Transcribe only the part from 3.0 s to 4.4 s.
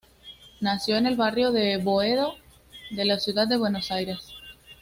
la ciudad de Buenos Aires.